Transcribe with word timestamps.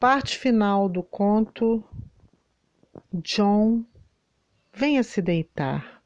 Parte 0.00 0.38
final 0.38 0.88
do 0.88 1.02
conto: 1.02 1.82
John, 3.14 3.84
venha 4.72 5.02
se 5.02 5.20
deitar. 5.20 6.00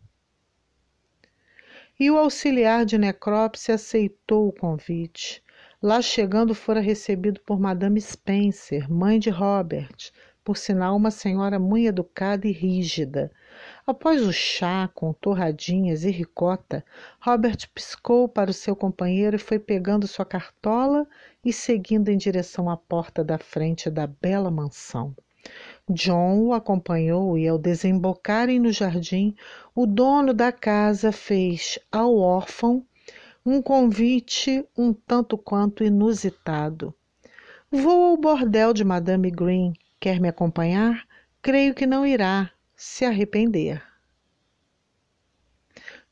E 2.01 2.10
o 2.10 2.17
auxiliar 2.17 2.87
de 2.87 2.97
necrópsia 2.97 3.74
aceitou 3.74 4.49
o 4.49 4.53
convite. 4.53 5.44
Lá 5.83 6.01
chegando, 6.01 6.54
fora 6.54 6.81
recebido 6.81 7.42
por 7.42 7.60
Madame 7.60 8.01
Spencer, 8.01 8.90
mãe 8.90 9.19
de 9.19 9.28
Robert, 9.28 10.11
por 10.43 10.56
sinal 10.56 10.97
uma 10.97 11.11
senhora 11.11 11.59
muito 11.59 11.88
educada 11.88 12.49
e 12.49 12.51
rígida. 12.51 13.31
Após 13.85 14.22
o 14.22 14.33
chá 14.33 14.88
com 14.94 15.12
torradinhas 15.12 16.05
e 16.05 16.10
ricota, 16.12 16.84
Robert 17.20 17.69
piscou 17.74 18.28
para 18.28 18.48
o 18.48 18.55
seu 18.55 18.77
companheiro 18.77 19.34
e 19.34 19.41
foi 19.41 19.59
pegando 19.59 20.06
sua 20.06 20.24
cartola 20.24 21.05
e 21.45 21.52
seguindo 21.52 22.09
em 22.09 22.16
direção 22.16 22.71
à 22.71 22.77
porta 22.77 23.24
da 23.24 23.38
frente 23.38 23.91
da 23.91 24.07
bela 24.07 24.52
mansão. 24.52 25.12
John 25.91 26.43
o 26.43 26.52
acompanhou 26.52 27.37
e, 27.37 27.48
ao 27.48 27.59
desembocarem 27.59 28.60
no 28.60 28.71
jardim, 28.71 29.34
o 29.74 29.85
dono 29.85 30.33
da 30.33 30.52
casa 30.52 31.10
fez 31.10 31.80
ao 31.91 32.16
órfão 32.16 32.87
um 33.45 33.60
convite 33.60 34.65
um 34.79 34.93
tanto 34.93 35.37
quanto 35.37 35.83
inusitado. 35.83 36.95
Vou 37.69 38.10
ao 38.10 38.16
bordel 38.16 38.73
de 38.73 38.85
Madame 38.85 39.29
Green. 39.29 39.73
Quer 39.99 40.21
me 40.21 40.29
acompanhar? 40.29 41.05
Creio 41.43 41.74
que 41.74 41.85
não 41.85 42.07
irá 42.07 42.52
se 42.83 43.05
arrepender. 43.05 43.81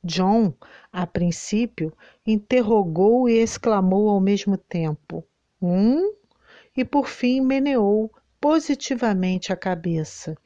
John, 0.04 0.54
a 0.92 1.04
princípio, 1.04 1.92
interrogou 2.24 3.28
e 3.28 3.38
exclamou 3.42 4.08
ao 4.08 4.20
mesmo 4.20 4.56
tempo: 4.56 5.26
Um? 5.60 6.14
E 6.76 6.84
por 6.84 7.08
fim 7.08 7.40
meneou 7.40 8.08
positivamente 8.40 9.52
a 9.52 9.56
cabeça. 9.56 10.36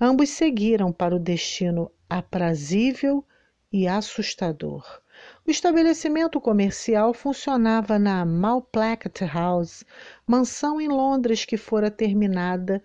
Ambos 0.00 0.30
seguiram 0.30 0.92
para 0.92 1.14
o 1.14 1.20
destino 1.20 1.92
aprazível 2.10 3.24
e 3.72 3.86
assustador. 3.86 5.00
O 5.48 5.50
estabelecimento 5.50 6.40
comercial 6.42 7.14
funcionava 7.14 7.98
na 7.98 8.22
Malplaquet 8.22 9.24
House, 9.24 9.82
mansão 10.26 10.78
em 10.78 10.88
Londres 10.88 11.46
que 11.46 11.56
fora 11.56 11.90
terminada 11.90 12.82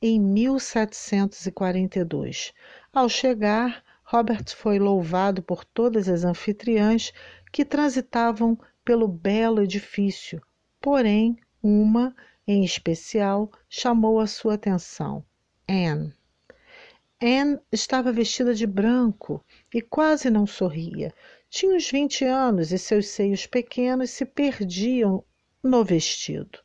em 0.00 0.18
1742. 0.18 2.54
Ao 2.90 3.06
chegar, 3.06 3.84
Robert 4.02 4.46
foi 4.56 4.78
louvado 4.78 5.42
por 5.42 5.62
todas 5.62 6.08
as 6.08 6.24
anfitriãs 6.24 7.12
que 7.52 7.66
transitavam 7.66 8.58
pelo 8.82 9.06
belo 9.06 9.62
edifício, 9.62 10.40
porém, 10.80 11.36
uma, 11.62 12.16
em 12.48 12.64
especial, 12.64 13.52
chamou 13.68 14.20
a 14.20 14.26
sua 14.26 14.54
atenção: 14.54 15.22
Anne. 15.68 16.14
Anne 17.22 17.58
estava 17.70 18.10
vestida 18.10 18.54
de 18.54 18.66
branco 18.66 19.44
e 19.74 19.82
quase 19.82 20.30
não 20.30 20.46
sorria. 20.46 21.12
Tinha 21.58 21.74
uns 21.74 21.90
vinte 21.90 22.22
anos 22.22 22.70
e 22.70 22.76
seus 22.76 23.08
seios 23.08 23.46
pequenos 23.46 24.10
se 24.10 24.26
perdiam 24.26 25.24
no 25.64 25.82
vestido. 25.82 26.58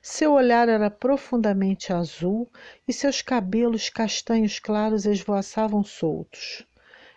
Seu 0.00 0.34
olhar 0.34 0.68
era 0.68 0.88
profundamente 0.88 1.92
azul 1.92 2.48
e 2.86 2.92
seus 2.92 3.20
cabelos 3.20 3.88
castanhos 3.88 4.60
claros 4.60 5.04
esvoaçavam 5.04 5.82
soltos. 5.82 6.64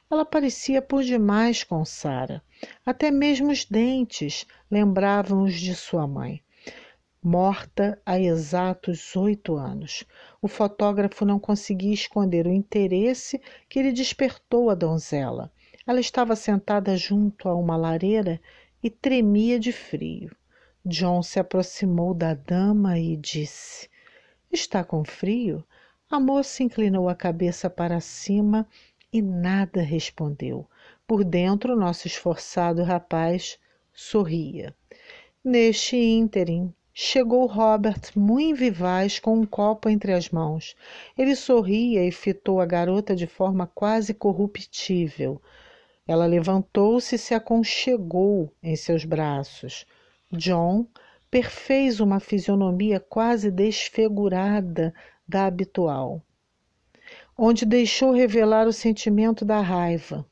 Ela 0.10 0.26
parecia 0.26 0.82
por 0.82 1.04
demais 1.04 1.64
com 1.64 1.86
Sara. 1.86 2.42
Até 2.84 3.12
mesmo 3.12 3.52
os 3.52 3.64
dentes 3.64 4.48
lembravam 4.72 5.44
os 5.44 5.54
de 5.54 5.76
sua 5.76 6.08
mãe, 6.08 6.42
morta 7.22 8.02
há 8.04 8.20
exatos 8.20 9.16
oito 9.16 9.56
anos. 9.56 10.04
O 10.42 10.48
fotógrafo 10.48 11.24
não 11.26 11.40
conseguia 11.40 11.94
esconder 11.94 12.48
o 12.48 12.52
interesse 12.52 13.40
que 13.70 13.84
lhe 13.84 13.92
despertou 13.92 14.72
a 14.72 14.74
donzela. 14.74 15.52
Ela 15.90 16.02
estava 16.02 16.36
sentada 16.36 16.96
junto 16.96 17.50
a 17.50 17.56
uma 17.56 17.76
lareira 17.76 18.40
e 18.84 18.92
tremia 18.92 19.60
de 19.60 19.72
frio. 19.72 20.30
John 20.86 21.24
se 21.24 21.40
aproximou 21.40 22.14
da 22.14 22.36
dama 22.36 23.00
e 23.00 23.18
disse: 23.18 23.90
Está 24.52 24.84
com 24.84 25.04
frio? 25.04 25.64
A 26.08 26.20
moça 26.20 26.62
inclinou 26.62 27.10
a 27.10 27.16
cabeça 27.16 27.72
para 27.72 28.00
cima 28.00 28.68
e 29.12 29.20
nada 29.20 29.82
respondeu. 29.82 30.70
Por 31.08 31.24
dentro, 31.24 31.76
nosso 31.76 32.06
esforçado 32.06 32.84
rapaz 32.84 33.58
sorria. 33.92 34.76
Neste 35.44 35.98
ínterim, 35.98 36.72
chegou 36.94 37.48
Robert 37.48 38.12
muito 38.16 38.60
vivaz 38.60 39.18
com 39.18 39.40
um 39.40 39.44
copo 39.44 39.90
entre 39.90 40.14
as 40.14 40.30
mãos. 40.30 40.76
Ele 41.18 41.36
sorria 41.36 42.06
e 42.06 42.12
fitou 42.12 42.62
a 42.62 42.66
garota 42.68 43.16
de 43.16 43.26
forma 43.26 43.66
quase 43.66 44.14
corruptível. 44.14 45.42
Ela 46.10 46.26
levantou-se 46.26 47.16
e 47.16 47.20
se 47.20 47.34
aconchegou 47.34 48.52
em 48.64 48.76
seus 48.76 49.06
braços. 49.06 49.86
John 50.32 50.88
perfez 51.30 52.00
uma 52.00 52.20
fisionomia 52.20 53.00
quase 53.00 53.52
desfigurada 53.52 54.94
da 55.28 55.46
habitual 55.46 56.24
onde 57.42 57.66
deixou 57.66 58.12
revelar 58.12 58.68
o 58.68 58.74
sentimento 58.74 59.46
da 59.46 59.62
raiva. 59.62 60.26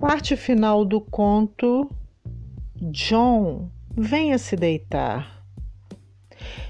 Parte 0.00 0.36
final 0.36 0.84
do 0.84 1.00
conto: 1.00 1.88
John, 2.90 3.70
venha 3.96 4.38
se 4.38 4.56
deitar. 4.56 5.35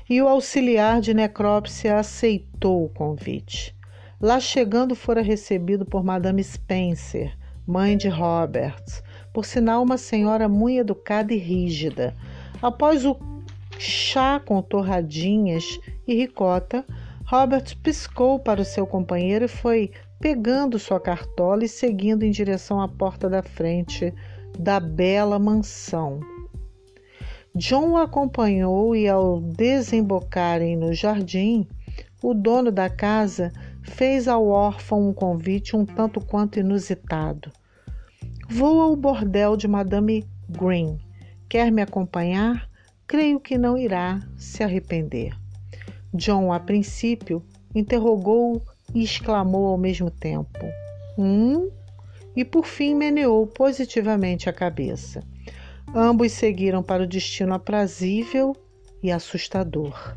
E 0.09 0.23
o 0.23 0.29
auxiliar 0.29 1.01
de 1.01 1.13
necrópsia 1.13 1.99
aceitou 1.99 2.85
o 2.85 2.89
convite. 2.89 3.75
Lá 4.21 4.39
chegando, 4.39 4.95
fora 4.95 5.21
recebido 5.21 5.85
por 5.85 6.05
Madame 6.05 6.43
Spencer, 6.45 7.37
mãe 7.67 7.97
de 7.97 8.09
Robert, 8.09 8.85
por 9.33 9.45
sinal 9.45 9.83
uma 9.83 9.99
senhora 9.99 10.49
muito 10.49 10.79
educada 10.81 11.35
e 11.35 11.37
rígida. 11.37 12.15
Após 12.63 13.05
o 13.05 13.17
chá 13.79 14.41
com 14.41 14.63
torradinhas 14.63 15.79
e 16.07 16.15
ricota, 16.15 16.85
Robert 17.25 17.77
piscou 17.83 18.39
para 18.39 18.63
o 18.63 18.65
seu 18.65 18.87
companheiro 18.87 19.47
e 19.47 19.49
foi 19.49 19.91
pegando 20.21 20.79
sua 20.79 21.01
cartola 21.01 21.65
e 21.65 21.69
seguindo 21.69 22.23
em 22.23 22.31
direção 22.31 22.81
à 22.81 22.87
porta 22.87 23.29
da 23.29 23.43
frente 23.43 24.15
da 24.57 24.79
bela 24.79 25.39
mansão. 25.39 26.21
John 27.57 27.93
o 27.93 27.97
acompanhou 27.97 28.95
e, 28.95 29.09
ao 29.09 29.41
desembocarem 29.41 30.77
no 30.77 30.93
jardim, 30.93 31.67
o 32.23 32.35
dono 32.35 32.71
da 32.71 32.91
casa 32.91 33.51
fez 33.83 34.29
ao 34.29 34.47
órfão 34.47 35.09
um 35.09 35.15
convite 35.15 35.75
um 35.75 35.87
tanto 35.87 36.21
quanto 36.21 36.61
inusitado. 36.61 37.51
Vou 38.47 38.83
ao 38.83 38.95
bordel 38.95 39.57
de 39.57 39.67
Madame 39.67 40.27
Green. 40.51 40.99
Quer 41.49 41.73
me 41.73 41.81
acompanhar? 41.81 42.69
Creio 43.07 43.41
que 43.41 43.57
não 43.57 43.79
irá 43.79 44.21
se 44.37 44.63
arrepender. 44.63 45.35
John, 46.13 46.53
a 46.53 46.61
princípio, 46.61 47.43
interrogou 47.75 48.63
e 48.95 49.03
exclamou 49.03 49.69
ao 49.69 49.79
mesmo 49.79 50.11
tempo: 50.11 50.61
Hum? 51.17 51.71
E 52.37 52.45
por 52.45 52.67
fim 52.67 52.95
meneou 52.95 53.47
positivamente 53.47 54.47
a 54.47 54.53
cabeça. 54.53 55.23
Ambos 55.95 56.33
seguiram 56.33 56.83
para 56.83 57.05
o 57.05 57.07
destino 57.07 57.55
aprazível 57.55 58.55
e 59.03 59.11
assustador. 59.11 60.15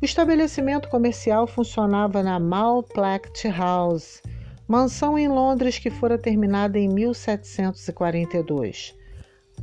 O 0.00 0.04
estabelecimento 0.04 0.88
comercial 0.88 1.46
funcionava 1.46 2.22
na 2.22 2.40
Malplaquet 2.40 3.48
House, 3.48 4.22
mansão 4.66 5.18
em 5.18 5.28
Londres 5.28 5.78
que 5.78 5.90
fora 5.90 6.16
terminada 6.18 6.78
em 6.78 6.88
1742. 6.88 8.94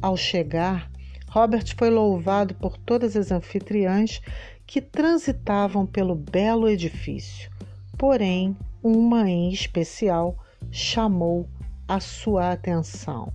Ao 0.02 0.16
chegar, 0.16 0.90
Robert 1.30 1.76
foi 1.78 1.90
louvado 1.90 2.56
por 2.56 2.78
todas 2.78 3.16
as 3.16 3.32
anfitriãs 3.32 4.22
que 4.66 4.82
transitavam 4.82 5.86
pelo 5.86 6.16
belo 6.16 6.70
edifício. 6.70 7.52
Porém, 7.98 8.56
uma 8.82 9.30
em 9.30 9.52
especial 9.52 10.38
chamou 10.72 11.48
a 11.88 12.00
sua 12.00 12.52
atenção. 12.52 13.34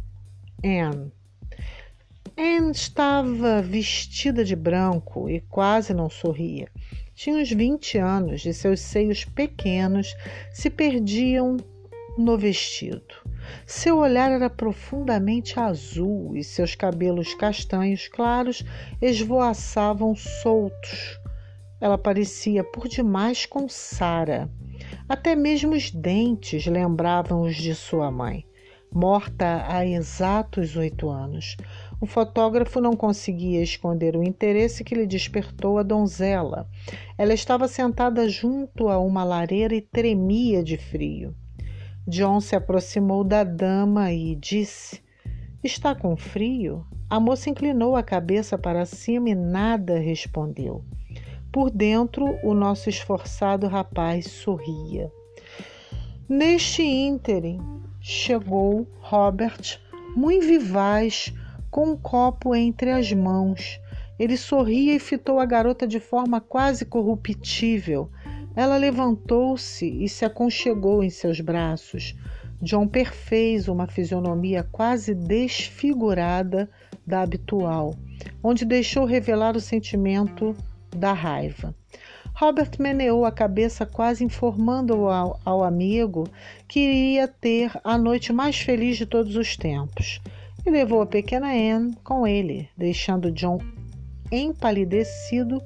Anne. 0.65 1.13
Anne 2.37 2.73
estava 2.73 3.63
vestida 3.63 4.45
de 4.45 4.57
branco 4.57 5.31
e 5.31 5.41
quase 5.41 5.95
não 5.95 6.11
sorria. 6.11 6.69
Tinha 7.15 7.37
uns 7.37 7.51
20 7.51 7.99
anos 7.99 8.45
e 8.45 8.53
seus 8.53 8.81
seios 8.81 9.25
pequenos 9.25 10.17
se 10.53 10.69
perdiam 10.69 11.57
no 12.19 12.37
vestido. 12.37 13.15
Seu 13.67 13.99
olhar 13.99 14.33
era 14.33 14.51
profundamente 14.51 15.61
azul 15.61 16.37
e 16.37 16.43
seus 16.43 16.75
cabelos 16.75 17.35
castanhos 17.35 18.09
claros 18.09 18.65
esvoaçavam 19.01 20.15
soltos. 20.17 21.21
Ela 21.81 21.99
parecia 21.99 22.65
por 22.65 22.89
demais 22.89 23.47
com 23.47 23.69
Sara. 23.69 24.51
Até 25.09 25.37
mesmo 25.37 25.75
os 25.75 25.91
dentes 25.91 26.67
lembravam 26.67 27.43
os 27.43 27.55
de 27.55 27.75
sua 27.75 28.11
mãe. 28.11 28.45
morta 28.93 29.67
há 29.69 29.85
exatos 29.85 30.77
oito 30.77 31.11
anos. 31.11 31.57
O 32.05 32.07
fotógrafo 32.07 32.83
não 32.83 32.95
conseguia 32.95 33.63
esconder 33.63 34.15
o 34.15 34.23
interesse 34.23 34.85
que 34.85 34.95
lhe 34.95 35.07
despertou 35.07 35.79
a 35.79 35.83
donzela. 35.83 36.69
Ela 37.17 37.33
estava 37.33 37.67
sentada 37.67 38.29
junto 38.29 38.91
a 38.91 38.99
uma 38.99 39.25
lareira 39.25 39.75
e 39.75 39.81
tremia 39.81 40.63
de 40.63 40.77
frio. 40.77 41.35
John 42.07 42.43
se 42.43 42.55
aproximou 42.55 43.25
da 43.25 43.43
dama 43.43 44.13
e 44.13 44.37
disse: 44.37 45.01
Está 45.63 45.95
com 45.95 46.15
frio? 46.15 46.85
A 47.09 47.19
moça 47.19 47.49
inclinou 47.49 47.97
a 47.97 48.03
cabeça 48.03 48.59
para 48.59 48.85
cima 48.85 49.31
e 49.31 49.35
nada 49.35 49.99
respondeu. 49.99 50.85
Por 51.51 51.71
dentro, 51.71 52.39
o 52.43 52.53
nosso 52.53 52.91
esforçado 52.91 53.67
rapaz 53.67 54.27
sorria. 54.27 55.11
Neste 56.29 56.83
ínterim, 56.83 57.63
chegou 57.99 58.87
Robert, 59.01 59.81
muito 60.15 60.47
vivaz, 60.47 61.33
com 61.75 61.89
um 61.89 61.97
copo 61.97 62.55
entre 62.55 62.93
as 62.93 63.13
mãos. 63.13 63.81
Ele 64.17 64.37
sorria 64.37 64.95
e 64.95 65.01
fitou 65.01 65.41
a 65.41 65.45
garota 65.45 65.89
de 65.89 65.99
forma 65.99 66.41
quase 66.41 66.85
corruptível. 66.85 68.09
Ela 68.55 68.77
levantou-se 68.77 69.85
e 69.85 70.09
se 70.09 70.25
aconchegou 70.25 71.03
em 71.03 71.11
seus 71.11 71.41
braços. 71.41 72.15
John 72.63 72.87
perfez 72.87 73.67
uma 73.67 73.89
fisionomia 73.89 74.63
quase 74.63 75.17
desfigurada 75.17 76.71
da 77.05 77.23
habitual, 77.23 77.97
onde 78.41 78.65
deixou 78.65 79.05
revelar 79.05 79.57
o 79.57 79.61
sentimento 79.61 80.55
da 80.95 81.13
raiva. 81.13 81.75
Robert 82.35 82.71
meneou 82.79 83.25
a 83.25 83.33
cabeça, 83.33 83.85
quase 83.85 84.23
informando 84.23 85.09
ao, 85.09 85.41
ao 85.45 85.65
amigo 85.65 86.29
que 86.69 86.79
iria 86.79 87.27
ter 87.27 87.73
a 87.83 87.99
noite 87.99 88.33
mais 88.33 88.61
feliz 88.61 88.97
de 88.97 89.07
todos 89.07 89.35
os 89.35 89.57
tempos, 89.57 90.21
e 90.67 90.71
levou 90.71 91.03
a 91.03 91.07
pequena 91.07 91.49
Anne 91.53 91.95
com 92.03 92.27
ele, 92.27 92.69
deixando 92.77 93.31
John 93.31 93.59
empalidecido 94.31 95.63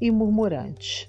e 0.00 0.10
murmurante. 0.10 1.06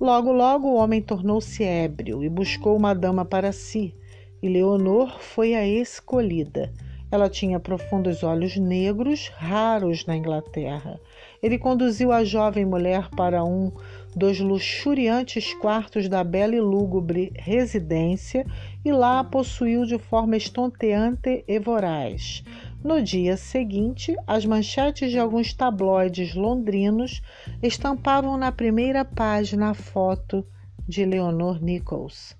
Logo, 0.00 0.32
logo 0.32 0.68
o 0.68 0.74
homem 0.74 1.00
tornou-se 1.00 1.62
ébrio 1.62 2.22
e 2.22 2.28
buscou 2.28 2.76
uma 2.76 2.94
dama 2.94 3.24
para 3.24 3.52
si, 3.52 3.94
e 4.42 4.48
Leonor 4.48 5.18
foi 5.20 5.54
a 5.54 5.66
escolhida. 5.66 6.72
Ela 7.10 7.30
tinha 7.30 7.60
profundos 7.60 8.24
olhos 8.24 8.56
negros, 8.56 9.28
raros 9.36 10.04
na 10.04 10.16
Inglaterra. 10.16 10.98
Ele 11.40 11.56
conduziu 11.58 12.10
a 12.10 12.24
jovem 12.24 12.64
mulher 12.64 13.08
para 13.10 13.44
um 13.44 13.70
dos 14.16 14.40
luxuriantes 14.40 15.54
quartos 15.54 16.08
da 16.08 16.24
bela 16.24 16.56
e 16.56 16.60
lúgubre 16.60 17.32
residência 17.36 18.44
e 18.84 18.90
lá 18.90 19.20
a 19.20 19.24
possuiu 19.24 19.84
de 19.84 19.96
forma 19.96 20.36
estonteante 20.36 21.44
e 21.46 21.58
voraz. 21.60 22.42
No 22.84 23.02
dia 23.02 23.36
seguinte, 23.38 24.14
as 24.26 24.44
manchetes 24.44 25.10
de 25.10 25.18
alguns 25.18 25.54
tabloides 25.54 26.34
londrinos 26.34 27.22
estampavam 27.62 28.36
na 28.36 28.52
primeira 28.52 29.06
página 29.06 29.70
a 29.70 29.74
foto 29.74 30.46
de 30.86 31.02
Leonor 31.02 31.62
Nichols. 31.62 32.36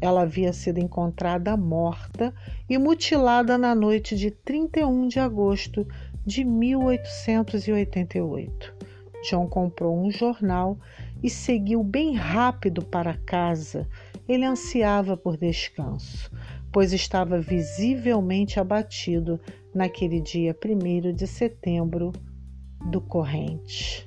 Ela 0.00 0.22
havia 0.22 0.52
sido 0.52 0.80
encontrada 0.80 1.56
morta 1.56 2.34
e 2.68 2.76
mutilada 2.78 3.56
na 3.56 3.76
noite 3.76 4.16
de 4.16 4.32
31 4.32 5.06
de 5.06 5.20
agosto 5.20 5.86
de 6.26 6.42
1888. 6.42 8.74
John 9.30 9.46
comprou 9.46 9.96
um 9.96 10.10
jornal 10.10 10.76
e 11.22 11.30
seguiu 11.30 11.84
bem 11.84 12.16
rápido 12.16 12.84
para 12.84 13.16
casa. 13.18 13.88
Ele 14.28 14.44
ansiava 14.44 15.16
por 15.16 15.36
descanso, 15.36 16.28
pois 16.76 16.92
estava 16.92 17.40
visivelmente 17.40 18.60
abatido 18.60 19.40
naquele 19.74 20.20
dia 20.20 20.54
1 20.54 21.14
de 21.14 21.26
setembro 21.26 22.12
do 22.90 23.00
corrente. 23.00 24.06